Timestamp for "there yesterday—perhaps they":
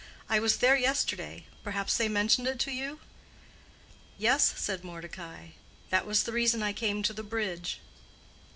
0.57-2.09